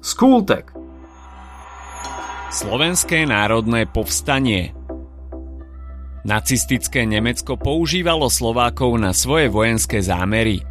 [0.00, 0.72] Skultek
[2.48, 4.72] Slovenské národné povstanie
[6.24, 10.64] Nacistické Nemecko používalo Slovákov na svoje vojenské zámery.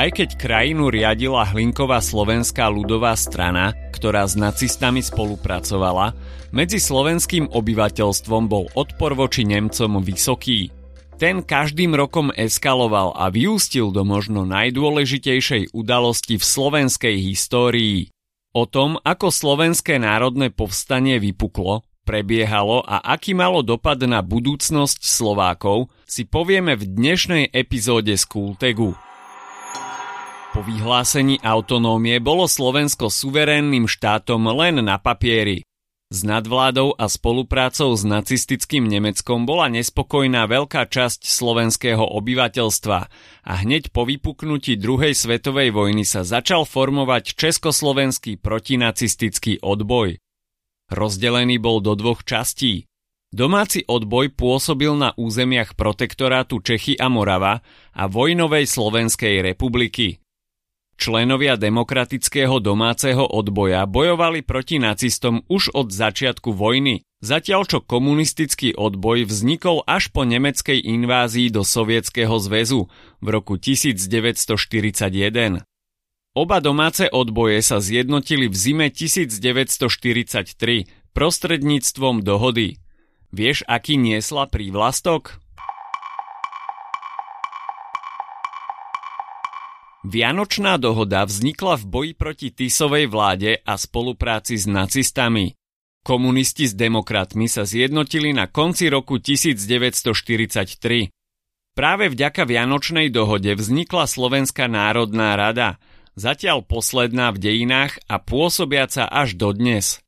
[0.00, 6.16] Aj keď krajinu riadila Hlinková slovenská ľudová strana, ktorá s nacistami spolupracovala,
[6.48, 10.72] medzi slovenským obyvateľstvom bol odpor voči Nemcom vysoký.
[11.20, 18.08] Ten každým rokom eskaloval a vyústil do možno najdôležitejšej udalosti v slovenskej histórii.
[18.50, 25.86] O tom, ako slovenské národné povstanie vypuklo, prebiehalo a aký malo dopad na budúcnosť Slovákov,
[26.02, 28.98] si povieme v dnešnej epizóde z Kultegu.
[30.50, 35.62] Po vyhlásení autonómie bolo Slovensko suverénnym štátom len na papieri.
[36.10, 42.98] S nadvládou a spoluprácou s nacistickým Nemeckom bola nespokojná veľká časť slovenského obyvateľstva
[43.46, 50.18] a hneď po vypuknutí druhej svetovej vojny sa začal formovať československý protinacistický odboj.
[50.90, 52.90] Rozdelený bol do dvoch častí.
[53.30, 57.62] Domáci odboj pôsobil na územiach protektorátu Čechy a Morava
[57.94, 60.18] a vojnovej Slovenskej republiky.
[61.00, 69.24] Členovia demokratického domáceho odboja bojovali proti nacistom už od začiatku vojny, zatiaľ čo komunistický odboj
[69.24, 72.92] vznikol až po nemeckej invázii do Sovietskeho zväzu
[73.24, 75.64] v roku 1941.
[76.36, 82.76] Oba domáce odboje sa zjednotili v zime 1943 prostredníctvom dohody.
[83.32, 85.39] Vieš, aký niesla prívlastok?
[90.10, 95.54] Vianočná dohoda vznikla v boji proti Tisovej vláde a spolupráci s nacistami.
[96.02, 101.14] Komunisti s demokratmi sa zjednotili na konci roku 1943.
[101.78, 105.78] Práve vďaka Vianočnej dohode vznikla Slovenská národná rada–
[106.20, 110.04] zatiaľ posledná v dejinách a pôsobiaca až dodnes.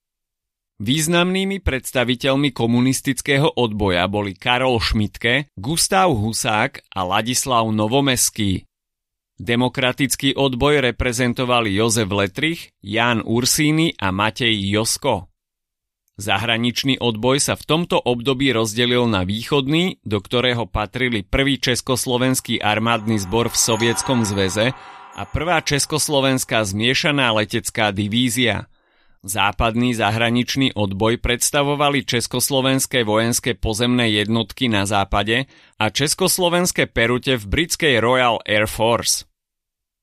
[0.83, 8.67] Významnými predstaviteľmi komunistického odboja boli Karol Šmitke, Gustav Husák a Ladislav Novomeský.
[9.43, 15.35] Demokratický odboj reprezentovali Jozef Letrich, Jan Ursíny a Matej Josko.
[16.15, 23.19] Zahraničný odboj sa v tomto období rozdelil na východný, do ktorého patrili prvý československý armádny
[23.19, 24.79] zbor v Sovietskom zväze
[25.19, 28.71] a prvá československá zmiešaná letecká divízia.
[29.27, 35.51] Západný zahraničný odboj predstavovali československé vojenské pozemné jednotky na západe
[35.83, 39.32] a československé perute v britskej Royal Air Force.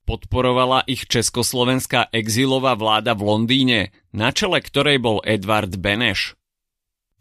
[0.09, 6.34] Podporovala ich československá exilová vláda v Londýne, na čele ktorej bol Edward Beneš.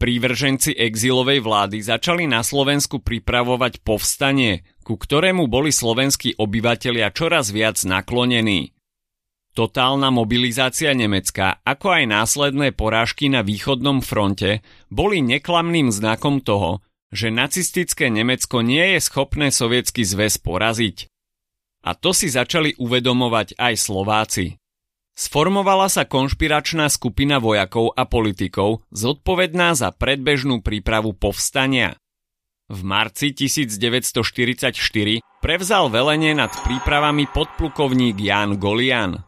[0.00, 7.76] Prívrženci exilovej vlády začali na Slovensku pripravovať povstanie, ku ktorému boli slovenskí obyvatelia čoraz viac
[7.84, 8.72] naklonení.
[9.52, 16.80] Totálna mobilizácia Nemecka, ako aj následné porážky na východnom fronte, boli neklamným znakom toho,
[17.12, 21.17] že nacistické Nemecko nie je schopné sovietsky zväz poraziť.
[21.84, 24.58] A to si začali uvedomovať aj Slováci.
[25.18, 31.98] Sformovala sa konšpiračná skupina vojakov a politikov zodpovedná za predbežnú prípravu povstania.
[32.70, 34.78] V marci 1944
[35.42, 39.24] prevzal velenie nad prípravami podplukovník Jan Golian.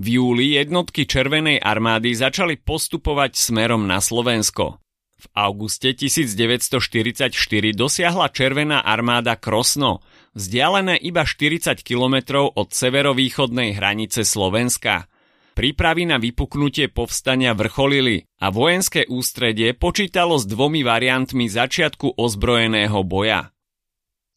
[0.00, 4.78] V júli jednotky Červenej armády začali postupovať smerom na Slovensko.
[5.20, 7.28] V auguste 1944
[7.76, 10.00] dosiahla Červená armáda Krosno,
[10.32, 15.12] vzdialené iba 40 kilometrov od severovýchodnej hranice Slovenska.
[15.52, 23.52] Prípravy na vypuknutie povstania vrcholili a vojenské ústredie počítalo s dvomi variantmi začiatku ozbrojeného boja.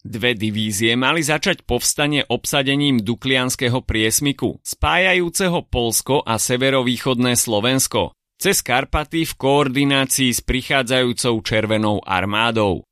[0.04, 9.24] Dve divízie mali začať povstanie obsadením Duklianského priesmiku, spájajúceho Polsko a severovýchodné Slovensko, cez Karpaty
[9.24, 12.84] v koordinácii s prichádzajúcou Červenou armádou.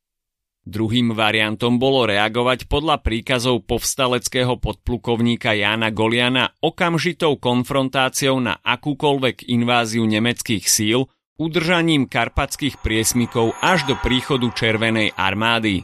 [0.63, 10.07] Druhým variantom bolo reagovať podľa príkazov povstaleckého podplukovníka Jána Goliana okamžitou konfrontáciou na akúkoľvek inváziu
[10.07, 15.83] nemeckých síl udržaním karpatských priesmikov až do príchodu Červenej armády.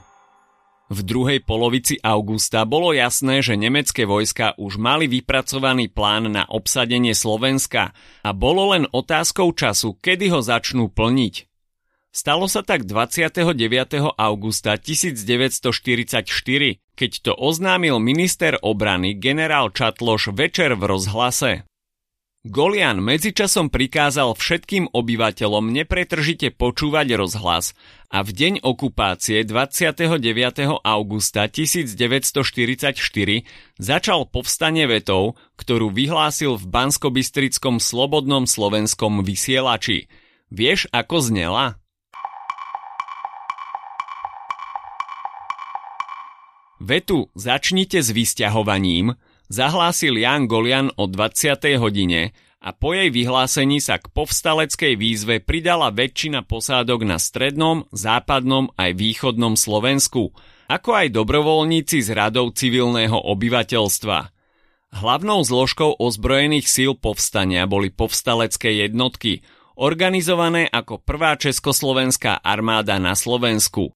[0.89, 7.13] V druhej polovici augusta bolo jasné, že nemecké vojska už mali vypracovaný plán na obsadenie
[7.13, 7.93] Slovenska
[8.25, 11.45] a bolo len otázkou času, kedy ho začnú plniť.
[12.09, 13.37] Stalo sa tak 29.
[14.17, 16.25] augusta 1944,
[16.97, 21.68] keď to oznámil minister obrany generál Čatloš večer v rozhlase.
[22.47, 27.75] Golian medzičasom prikázal všetkým obyvateľom nepretržite počúvať rozhlas
[28.07, 30.07] a v deň okupácie 29.
[30.79, 32.95] augusta 1944
[33.75, 40.07] začal povstanie vetov, ktorú vyhlásil v Banskobystrickom slobodnom slovenskom vysielači.
[40.47, 41.75] Vieš, ako znela?
[46.79, 49.19] Vetu začnite s vysťahovaním
[49.49, 51.81] zahlásil Jan Golian o 20.
[51.81, 52.31] hodine
[52.61, 58.95] a po jej vyhlásení sa k povstaleckej výzve pridala väčšina posádok na strednom, západnom aj
[58.95, 60.31] východnom Slovensku,
[60.69, 64.19] ako aj dobrovoľníci z radov civilného obyvateľstva.
[64.89, 69.45] Hlavnou zložkou ozbrojených síl povstania boli povstalecké jednotky,
[69.79, 73.95] organizované ako prvá československá armáda na Slovensku.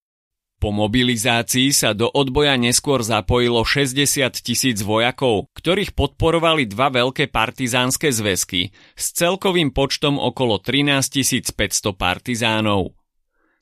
[0.64, 4.00] Po mobilizácii sa do odboja neskôr zapojilo 60
[4.40, 12.96] tisíc vojakov, ktorých podporovali dva veľké partizánske zväzky s celkovým počtom okolo 13 500 partizánov.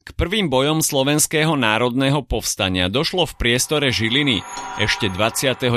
[0.06, 4.46] K prvým bojom Slovenského národného povstania došlo v priestore Žiliny
[4.78, 5.74] ešte 29.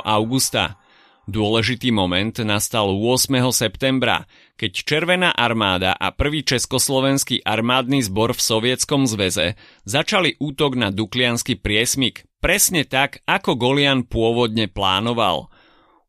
[0.00, 0.80] augusta–
[1.24, 3.32] Dôležitý moment nastal 8.
[3.48, 4.28] septembra,
[4.60, 9.56] keď Červená armáda a prvý československý armádny zbor v Sovietskom zväze
[9.88, 15.48] začali útok na Dukliansky priesmik, presne tak, ako Golian pôvodne plánoval.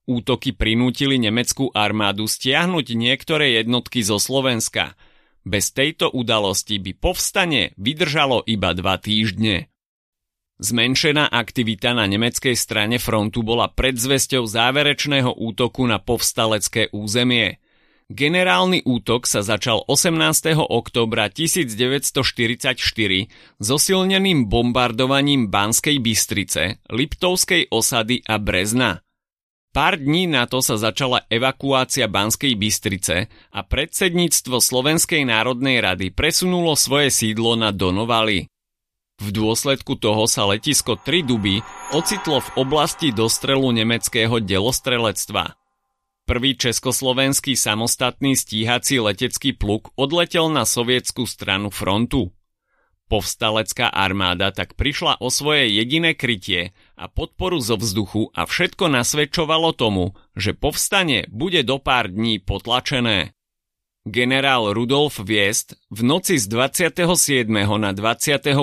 [0.03, 5.00] Útoky prinútili nemeckú armádu stiahnuť niektoré jednotky zo Slovenska.
[5.47, 9.71] Bez tejto udalosti by povstanie vydržalo iba dva týždne.
[10.55, 17.59] Zmenšená aktivita na nemeckej strane frontu bola predzvesťou záverečného útoku na povstalecké územie.
[18.07, 20.15] Generálny útok sa začal 18.
[20.55, 22.79] oktobra 1944
[23.59, 29.03] zosilneným bombardovaním Banskej Bystrice, Liptovskej osady a Brezna.
[29.75, 36.79] Pár dní na to sa začala evakuácia Banskej Bystrice a predsedníctvo Slovenskej národnej rady presunulo
[36.79, 38.47] svoje sídlo na Donovali.
[39.21, 41.63] V dôsledku toho sa letisko Triduby
[41.95, 45.56] ocitlo v oblasti dostrelu nemeckého delostrelectva.
[46.25, 52.33] Prvý československý samostatný stíhací letecký pluk odletel na sovietskú stranu frontu.
[53.06, 59.77] Povstalecká armáda tak prišla o svoje jediné krytie a podporu zo vzduchu a všetko nasvedčovalo
[59.77, 63.34] tomu, že povstanie bude do pár dní potlačené.
[64.05, 67.49] Generál Rudolf Viest v noci z 27.
[67.81, 68.53] na 28.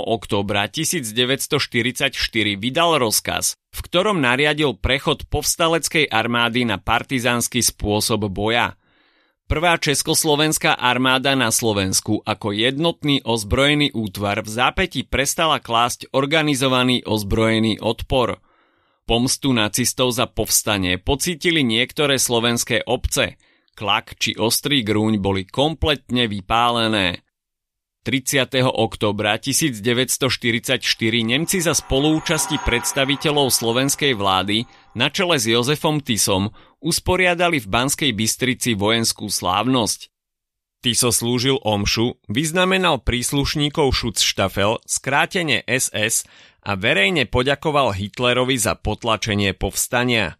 [0.00, 2.08] októbra 1944
[2.56, 8.80] vydal rozkaz, v ktorom nariadil prechod povstaleckej armády na partizánsky spôsob boja.
[9.44, 17.84] Prvá československá armáda na Slovensku ako jednotný ozbrojený útvar v zápäti prestala klásť organizovaný ozbrojený
[17.84, 18.40] odpor.
[19.04, 23.36] Pomstu nacistov za povstanie pocítili niektoré slovenské obce–
[23.78, 27.22] klak či ostrý grúň boli kompletne vypálené.
[28.02, 28.66] 30.
[28.66, 30.82] oktobra 1944
[31.22, 34.66] Nemci za spolúčasti predstaviteľov slovenskej vlády
[34.98, 36.50] na čele s Jozefom Tisom
[36.82, 40.10] usporiadali v Banskej Bystrici vojenskú slávnosť.
[40.78, 46.24] Tiso slúžil omšu, vyznamenal príslušníkov Schutzstaffel, skrátene SS
[46.64, 50.38] a verejne poďakoval Hitlerovi za potlačenie povstania.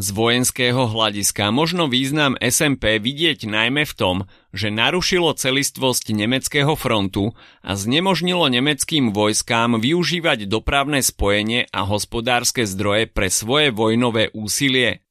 [0.00, 4.16] Z vojenského hľadiska možno význam SMP vidieť najmä v tom,
[4.48, 13.12] že narušilo celistvosť nemeckého frontu a znemožnilo nemeckým vojskám využívať dopravné spojenie a hospodárske zdroje
[13.12, 15.04] pre svoje vojnové úsilie.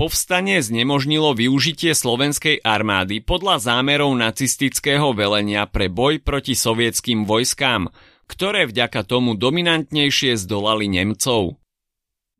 [0.00, 7.92] Povstanie znemožnilo využitie slovenskej armády podľa zámerov nacistického velenia pre boj proti sovietským vojskám,
[8.32, 11.60] ktoré vďaka tomu dominantnejšie zdolali Nemcov.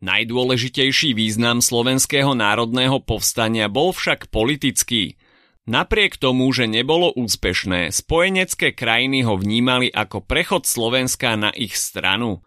[0.07, 5.19] Najdôležitejší význam slovenského národného povstania bol však politický.
[5.67, 12.47] Napriek tomu, že nebolo úspešné, spojenecké krajiny ho vnímali ako prechod Slovenska na ich stranu.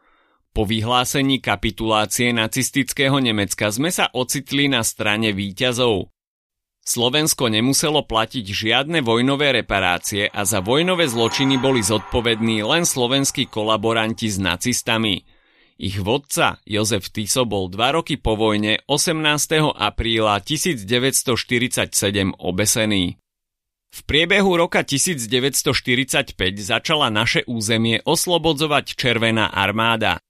[0.55, 6.15] Po vyhlásení kapitulácie nacistického Nemecka sme sa ocitli na strane výťazov.
[6.79, 14.31] Slovensko nemuselo platiť žiadne vojnové reparácie a za vojnové zločiny boli zodpovední len slovenskí kolaboranti
[14.31, 15.19] s nacistami–
[15.79, 19.15] ich vodca Jozef Tiso bol dva roky po vojne 18.
[19.71, 23.15] apríla 1947 obesený.
[23.89, 30.21] V priebehu roka 1945 začala naše územie oslobodzovať Červená armáda.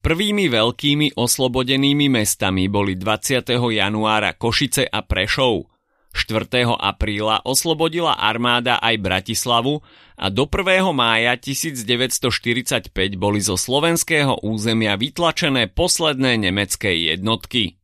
[0.00, 3.44] Prvými veľkými oslobodenými mestami boli 20.
[3.50, 5.68] januára Košice a Prešov–
[6.14, 6.78] 4.
[6.78, 9.82] apríla oslobodila armáda aj Bratislavu
[10.14, 10.94] a do 1.
[10.94, 17.82] mája 1945 boli zo slovenského územia vytlačené posledné nemecké jednotky.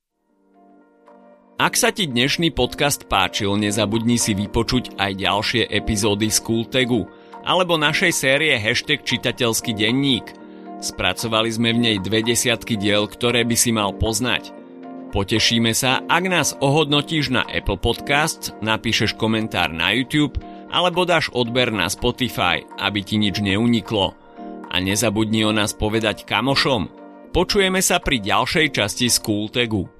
[1.60, 7.04] Ak sa ti dnešný podcast páčil, nezabudni si vypočuť aj ďalšie epizódy z Kultegu
[7.44, 10.24] alebo našej série Hashtag čitateľský denník.
[10.80, 14.59] Spracovali sme v nej dve desiatky diel, ktoré by si mal poznať.
[15.10, 20.38] Potešíme sa, ak nás ohodnotíš na Apple Podcast, napíšeš komentár na YouTube
[20.70, 24.14] alebo dáš odber na Spotify, aby ti nič neuniklo.
[24.70, 26.86] A nezabudni o nás povedať kamošom.
[27.34, 29.99] Počujeme sa pri ďalšej časti Skultegu.